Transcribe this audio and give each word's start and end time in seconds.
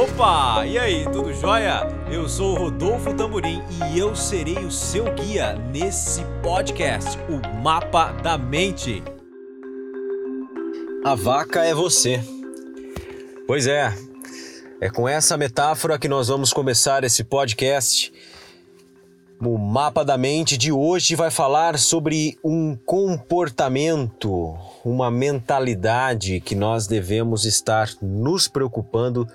Opa! 0.00 0.64
E 0.64 0.78
aí, 0.78 1.04
tudo 1.12 1.30
jóia? 1.34 1.82
Eu 2.10 2.26
sou 2.26 2.54
o 2.54 2.58
Rodolfo 2.58 3.12
Tamburim 3.12 3.60
e 3.92 3.98
eu 3.98 4.16
serei 4.16 4.56
o 4.64 4.70
seu 4.70 5.04
guia 5.12 5.52
nesse 5.70 6.22
podcast, 6.42 7.18
o 7.28 7.56
Mapa 7.60 8.10
da 8.12 8.38
Mente. 8.38 9.02
A 11.04 11.14
vaca 11.14 11.66
é 11.66 11.74
você. 11.74 12.18
Pois 13.46 13.66
é, 13.66 13.92
é 14.80 14.88
com 14.88 15.06
essa 15.06 15.36
metáfora 15.36 15.98
que 15.98 16.08
nós 16.08 16.28
vamos 16.28 16.50
começar 16.50 17.04
esse 17.04 17.22
podcast. 17.22 18.10
O 19.38 19.58
Mapa 19.58 20.02
da 20.02 20.16
Mente 20.16 20.56
de 20.56 20.72
hoje 20.72 21.14
vai 21.14 21.30
falar 21.30 21.78
sobre 21.78 22.38
um 22.42 22.74
comportamento, 22.74 24.56
uma 24.82 25.10
mentalidade 25.10 26.40
que 26.40 26.54
nós 26.54 26.86
devemos 26.86 27.44
estar 27.44 27.90
nos 28.00 28.48
preocupando 28.48 29.28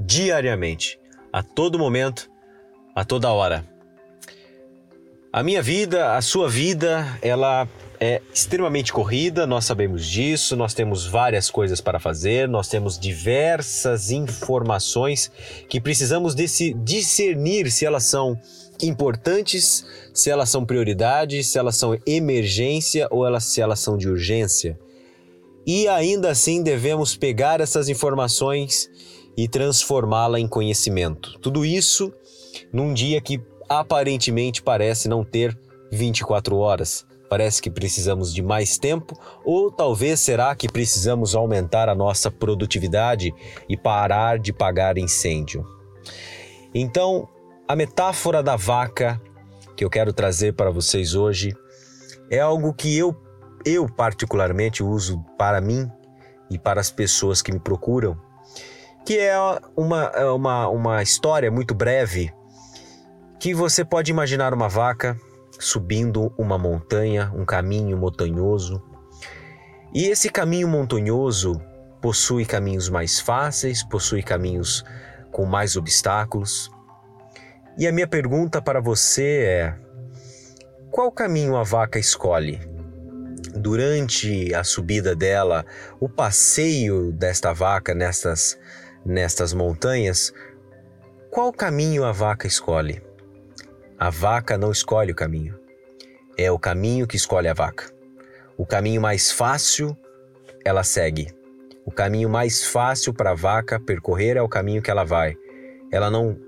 diariamente, 0.00 0.98
a 1.32 1.42
todo 1.42 1.78
momento, 1.78 2.30
a 2.94 3.04
toda 3.04 3.30
hora. 3.30 3.64
A 5.32 5.42
minha 5.42 5.62
vida, 5.62 6.16
a 6.16 6.22
sua 6.22 6.48
vida, 6.48 7.06
ela 7.22 7.68
é 8.00 8.20
extremamente 8.34 8.92
corrida, 8.92 9.46
nós 9.46 9.66
sabemos 9.66 10.06
disso, 10.06 10.56
nós 10.56 10.72
temos 10.72 11.06
várias 11.06 11.50
coisas 11.50 11.80
para 11.80 12.00
fazer, 12.00 12.48
nós 12.48 12.66
temos 12.66 12.98
diversas 12.98 14.10
informações 14.10 15.30
que 15.68 15.80
precisamos 15.80 16.34
discernir 16.34 17.70
se 17.70 17.84
elas 17.84 18.04
são 18.04 18.40
importantes, 18.82 19.84
se 20.14 20.30
elas 20.30 20.48
são 20.48 20.64
prioridade, 20.64 21.44
se 21.44 21.58
elas 21.58 21.76
são 21.76 21.96
emergência 22.06 23.06
ou 23.10 23.26
elas, 23.26 23.44
se 23.44 23.60
elas 23.60 23.80
são 23.80 23.98
de 23.98 24.08
urgência. 24.08 24.78
E 25.66 25.86
ainda 25.86 26.30
assim 26.30 26.62
devemos 26.62 27.14
pegar 27.14 27.60
essas 27.60 27.88
informações 27.88 28.88
e 29.36 29.48
transformá-la 29.48 30.38
em 30.38 30.48
conhecimento. 30.48 31.38
Tudo 31.38 31.64
isso 31.64 32.12
num 32.72 32.92
dia 32.92 33.20
que 33.20 33.40
aparentemente 33.68 34.62
parece 34.62 35.08
não 35.08 35.24
ter 35.24 35.56
24 35.92 36.56
horas. 36.56 37.06
Parece 37.28 37.62
que 37.62 37.70
precisamos 37.70 38.34
de 38.34 38.42
mais 38.42 38.76
tempo, 38.76 39.16
ou 39.44 39.70
talvez 39.70 40.18
será 40.18 40.52
que 40.56 40.68
precisamos 40.68 41.36
aumentar 41.36 41.88
a 41.88 41.94
nossa 41.94 42.28
produtividade 42.28 43.32
e 43.68 43.76
parar 43.76 44.36
de 44.36 44.52
pagar 44.52 44.98
incêndio. 44.98 45.64
Então, 46.74 47.28
a 47.68 47.76
metáfora 47.76 48.42
da 48.42 48.56
vaca 48.56 49.20
que 49.76 49.84
eu 49.84 49.90
quero 49.90 50.12
trazer 50.12 50.54
para 50.54 50.72
vocês 50.72 51.14
hoje 51.14 51.54
é 52.28 52.40
algo 52.40 52.74
que 52.74 52.98
eu, 52.98 53.14
eu 53.64 53.88
particularmente 53.88 54.82
uso 54.82 55.24
para 55.38 55.60
mim 55.60 55.88
e 56.50 56.58
para 56.58 56.80
as 56.80 56.90
pessoas 56.90 57.40
que 57.40 57.52
me 57.52 57.60
procuram, 57.60 58.20
que 59.04 59.18
é 59.18 59.34
uma, 59.76 60.04
é 60.14 60.24
uma, 60.26 60.68
uma 60.68 61.02
história 61.02 61.50
muito 61.50 61.74
breve 61.74 62.32
que 63.38 63.54
você 63.54 63.84
pode 63.84 64.10
imaginar 64.10 64.52
uma 64.52 64.68
vaca 64.68 65.18
subindo 65.58 66.32
uma 66.36 66.58
montanha, 66.58 67.32
um 67.34 67.44
caminho 67.44 67.96
montanhoso. 67.96 68.82
E 69.92 70.06
esse 70.06 70.28
caminho 70.28 70.68
montanhoso 70.68 71.60
possui 72.00 72.44
caminhos 72.44 72.88
mais 72.88 73.20
fáceis, 73.20 73.82
possui 73.82 74.22
caminhos 74.22 74.84
com 75.30 75.44
mais 75.44 75.76
obstáculos. 75.76 76.70
E 77.78 77.86
a 77.86 77.92
minha 77.92 78.06
pergunta 78.06 78.60
para 78.60 78.80
você 78.80 79.44
é: 79.46 79.74
qual 80.90 81.10
caminho 81.10 81.56
a 81.56 81.62
vaca 81.62 81.98
escolhe? 81.98 82.60
Durante 83.54 84.54
a 84.54 84.62
subida 84.62 85.14
dela, 85.14 85.64
o 85.98 86.08
passeio 86.08 87.10
desta 87.12 87.52
vaca 87.52 87.94
nestas, 87.94 88.58
nestas 89.04 89.52
montanhas, 89.52 90.32
qual 91.30 91.52
caminho 91.52 92.04
a 92.04 92.12
vaca 92.12 92.46
escolhe? 92.46 93.02
A 93.98 94.10
vaca 94.10 94.56
não 94.56 94.72
escolhe 94.72 95.12
o 95.12 95.14
caminho. 95.14 95.58
É 96.36 96.50
o 96.50 96.58
caminho 96.58 97.06
que 97.06 97.16
escolhe 97.16 97.48
a 97.48 97.54
vaca. 97.54 97.92
O 98.56 98.66
caminho 98.66 99.00
mais 99.00 99.30
fácil 99.30 99.96
ela 100.64 100.82
segue. 100.82 101.28
O 101.84 101.90
caminho 101.90 102.28
mais 102.28 102.64
fácil 102.64 103.12
para 103.12 103.30
a 103.30 103.34
vaca 103.34 103.80
percorrer 103.80 104.36
é 104.36 104.42
o 104.42 104.48
caminho 104.48 104.82
que 104.82 104.90
ela 104.90 105.04
vai. 105.04 105.36
Ela 105.90 106.10
não 106.10 106.38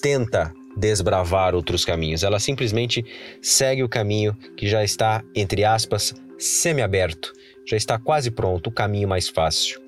tenta 0.00 0.52
desbravar 0.76 1.54
outros 1.54 1.84
caminhos. 1.84 2.22
Ela 2.22 2.38
simplesmente 2.38 3.04
segue 3.42 3.82
o 3.82 3.88
caminho 3.88 4.34
que 4.56 4.68
já 4.68 4.84
está, 4.84 5.22
entre 5.34 5.64
aspas, 5.64 6.14
semi-aberto, 6.38 7.32
já 7.66 7.76
está 7.76 7.98
quase 7.98 8.30
pronto, 8.30 8.68
o 8.68 8.72
caminho 8.72 9.08
mais 9.08 9.28
fácil. 9.28 9.80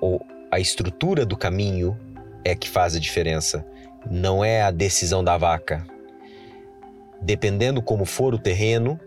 O, 0.00 0.20
a 0.50 0.58
estrutura 0.58 1.24
do 1.24 1.36
caminho 1.36 1.98
é 2.44 2.54
que 2.54 2.68
faz 2.68 2.94
a 2.94 3.00
diferença, 3.00 3.66
não 4.10 4.44
é 4.44 4.62
a 4.62 4.70
decisão 4.70 5.22
da 5.22 5.36
vaca. 5.36 5.84
Dependendo 7.20 7.82
como 7.82 8.04
for 8.04 8.34
o 8.34 8.38
terreno, 8.38 8.98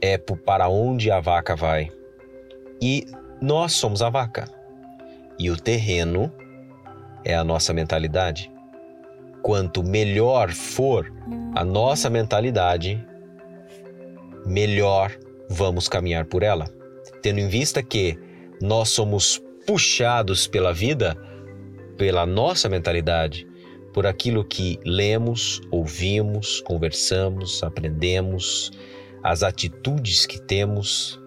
é 0.00 0.18
para 0.18 0.68
onde 0.68 1.10
a 1.10 1.20
vaca 1.20 1.54
vai. 1.54 1.90
E 2.80 3.06
nós 3.40 3.72
somos 3.72 4.02
a 4.02 4.08
vaca. 4.08 4.48
E 5.38 5.50
o 5.50 5.56
terreno 5.56 6.32
é 7.24 7.34
a 7.34 7.44
nossa 7.44 7.72
mentalidade 7.72 8.50
quanto 9.46 9.84
melhor 9.84 10.50
for 10.50 11.12
a 11.54 11.64
nossa 11.64 12.10
mentalidade, 12.10 13.00
melhor 14.44 15.16
vamos 15.48 15.88
caminhar 15.88 16.24
por 16.24 16.42
ela. 16.42 16.64
Tendo 17.22 17.38
em 17.38 17.46
vista 17.46 17.80
que 17.80 18.18
nós 18.60 18.88
somos 18.88 19.40
puxados 19.66 20.46
pela 20.46 20.72
vida, 20.72 21.16
pela 21.96 22.24
nossa 22.24 22.68
mentalidade, 22.68 23.46
por 23.92 24.06
aquilo 24.06 24.44
que 24.44 24.78
lemos, 24.84 25.60
ouvimos, 25.70 26.60
conversamos, 26.60 27.62
aprendemos, 27.62 28.70
as 29.22 29.42
atitudes 29.42 30.26
que 30.26 30.40
temos, 30.40 31.20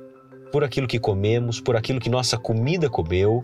por 0.52 0.64
aquilo 0.64 0.88
que 0.88 1.00
comemos, 1.00 1.60
por 1.60 1.76
aquilo 1.76 2.00
que 2.00 2.10
nossa 2.10 2.38
comida 2.38 2.90
comeu, 2.90 3.42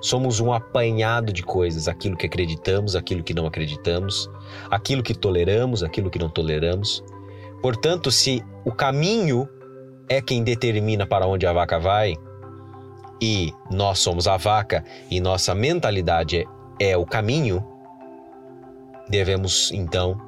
Somos 0.00 0.38
um 0.38 0.52
apanhado 0.52 1.32
de 1.32 1.42
coisas, 1.42 1.88
aquilo 1.88 2.16
que 2.16 2.26
acreditamos, 2.26 2.94
aquilo 2.94 3.22
que 3.22 3.34
não 3.34 3.46
acreditamos, 3.46 4.30
aquilo 4.70 5.02
que 5.02 5.12
toleramos, 5.12 5.82
aquilo 5.82 6.08
que 6.08 6.18
não 6.18 6.28
toleramos. 6.28 7.02
Portanto, 7.60 8.10
se 8.10 8.44
o 8.64 8.70
caminho 8.70 9.48
é 10.08 10.22
quem 10.22 10.44
determina 10.44 11.04
para 11.04 11.26
onde 11.26 11.46
a 11.46 11.52
vaca 11.52 11.80
vai, 11.80 12.16
e 13.20 13.52
nós 13.70 13.98
somos 13.98 14.26
a 14.26 14.36
vaca 14.36 14.84
e 15.10 15.20
nossa 15.20 15.54
mentalidade 15.54 16.46
é, 16.80 16.90
é 16.90 16.96
o 16.96 17.04
caminho, 17.04 17.64
devemos 19.08 19.70
então 19.72 20.20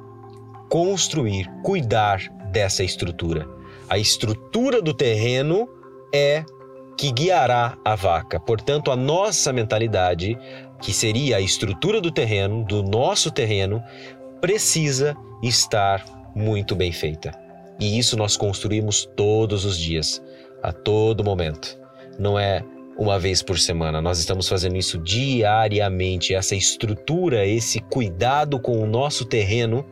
construir, 0.69 1.49
cuidar 1.63 2.21
dessa 2.51 2.83
estrutura. 2.83 3.47
A 3.89 3.97
estrutura 3.97 4.81
do 4.81 4.93
terreno 4.93 5.67
é 6.13 6.45
que 6.97 7.11
guiará 7.11 7.77
a 7.83 7.95
vaca. 7.95 8.39
Portanto, 8.39 8.91
a 8.91 8.95
nossa 8.95 9.51
mentalidade, 9.51 10.37
que 10.81 10.93
seria 10.93 11.37
a 11.37 11.41
estrutura 11.41 11.99
do 11.99 12.11
terreno, 12.11 12.63
do 12.63 12.83
nosso 12.83 13.31
terreno, 13.31 13.83
precisa 14.39 15.15
estar 15.43 16.03
muito 16.35 16.75
bem 16.75 16.91
feita. 16.91 17.31
E 17.79 17.97
isso 17.97 18.15
nós 18.15 18.37
construímos 18.37 19.09
todos 19.15 19.65
os 19.65 19.77
dias, 19.77 20.21
a 20.61 20.71
todo 20.71 21.23
momento. 21.23 21.77
Não 22.19 22.37
é 22.37 22.63
uma 23.01 23.17
vez 23.17 23.41
por 23.41 23.57
semana, 23.57 23.99
nós 23.99 24.19
estamos 24.19 24.47
fazendo 24.47 24.77
isso 24.77 24.99
diariamente. 24.99 26.35
Essa 26.35 26.55
estrutura, 26.55 27.47
esse 27.47 27.79
cuidado 27.79 28.59
com 28.59 28.79
o 28.79 28.85
nosso 28.85 29.25
terreno 29.25 29.83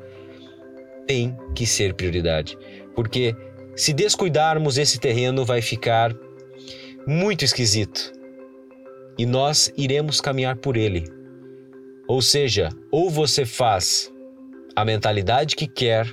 tem 1.08 1.36
que 1.56 1.66
ser 1.66 1.96
prioridade. 1.96 2.56
Porque 2.96 3.36
se 3.76 3.94
descuidarmos, 3.94 4.78
esse 4.78 5.00
terreno 5.00 5.44
vai 5.44 5.60
ficar 5.60 6.16
muito 7.08 7.44
esquisito. 7.44 8.14
E 9.18 9.26
nós 9.26 9.74
iremos 9.76 10.22
caminhar 10.22 10.58
por 10.58 10.78
ele. 10.78 11.04
Ou 12.08 12.22
seja, 12.22 12.70
ou 12.92 13.10
você 13.10 13.44
faz 13.44 14.14
a 14.76 14.86
mentalidade 14.86 15.56
que 15.56 15.66
quer, 15.66 16.08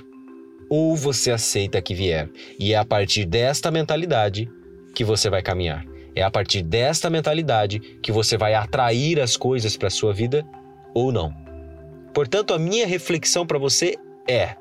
ou 0.67 0.95
você 0.95 1.29
aceita 1.29 1.79
que 1.79 1.93
vier. 1.93 2.27
E 2.59 2.73
é 2.73 2.75
a 2.75 2.83
partir 2.83 3.23
desta 3.23 3.69
mentalidade 3.69 4.49
que 4.95 5.03
você 5.03 5.29
vai 5.29 5.43
caminhar. 5.43 5.85
É 6.17 6.23
a 6.23 6.31
partir 6.31 6.63
desta 6.63 7.11
mentalidade 7.11 7.79
que 8.01 8.11
você 8.11 8.35
vai 8.35 8.55
atrair 8.55 9.19
as 9.19 9.37
coisas 9.37 9.77
para 9.77 9.87
a 9.87 9.91
sua 9.91 10.11
vida 10.11 10.43
ou 10.91 11.11
não. 11.11 11.31
Portanto, 12.11 12.55
a 12.55 12.57
minha 12.57 12.87
reflexão 12.87 13.45
para 13.45 13.59
você 13.59 13.95
é: 14.27 14.55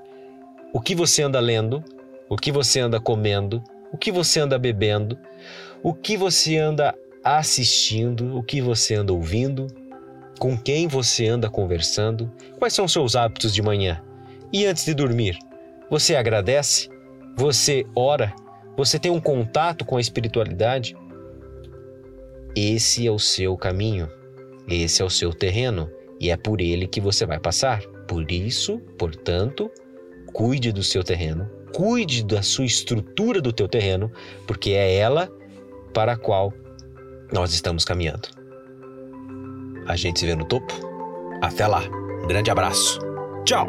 o 0.70 0.78
que 0.78 0.94
você 0.94 1.22
anda 1.22 1.40
lendo, 1.40 1.82
o 2.28 2.36
que 2.36 2.52
você 2.52 2.78
anda 2.78 3.00
comendo, 3.00 3.64
o 3.90 3.96
que 3.96 4.12
você 4.12 4.38
anda 4.38 4.58
bebendo, 4.58 5.18
o 5.82 5.94
que 5.94 6.14
você 6.14 6.58
anda 6.58 6.94
assistindo, 7.24 8.36
o 8.36 8.42
que 8.42 8.60
você 8.60 8.94
anda 8.96 9.14
ouvindo, 9.14 9.66
com 10.38 10.58
quem 10.58 10.86
você 10.86 11.26
anda 11.26 11.48
conversando, 11.48 12.30
quais 12.58 12.74
são 12.74 12.86
seus 12.86 13.16
hábitos 13.16 13.54
de 13.54 13.62
manhã. 13.62 14.02
E 14.52 14.66
antes 14.66 14.84
de 14.84 14.92
dormir, 14.92 15.38
você 15.88 16.16
agradece? 16.16 16.90
Você 17.34 17.86
ora? 17.94 18.34
Você 18.76 18.98
tem 18.98 19.10
um 19.10 19.20
contato 19.20 19.86
com 19.86 19.96
a 19.96 20.00
espiritualidade? 20.02 20.94
Esse 22.56 23.06
é 23.06 23.10
o 23.10 23.18
seu 23.18 23.54
caminho. 23.54 24.08
Esse 24.66 25.02
é 25.02 25.04
o 25.04 25.10
seu 25.10 25.32
terreno 25.32 25.90
e 26.18 26.30
é 26.30 26.36
por 26.36 26.60
ele 26.60 26.86
que 26.86 27.02
você 27.02 27.26
vai 27.26 27.38
passar. 27.38 27.82
Por 28.08 28.32
isso, 28.32 28.78
portanto, 28.98 29.70
cuide 30.32 30.72
do 30.72 30.82
seu 30.82 31.04
terreno, 31.04 31.50
cuide 31.74 32.24
da 32.24 32.40
sua 32.40 32.64
estrutura 32.64 33.42
do 33.42 33.52
teu 33.52 33.68
terreno, 33.68 34.10
porque 34.46 34.70
é 34.70 34.96
ela 34.96 35.30
para 35.92 36.12
a 36.12 36.16
qual 36.16 36.52
nós 37.30 37.52
estamos 37.52 37.84
caminhando. 37.84 38.28
A 39.86 39.94
gente 39.94 40.20
se 40.20 40.26
vê 40.26 40.34
no 40.34 40.46
topo. 40.46 40.72
Até 41.42 41.66
lá. 41.66 41.82
Um 42.24 42.26
grande 42.26 42.50
abraço. 42.50 42.98
Tchau. 43.44 43.68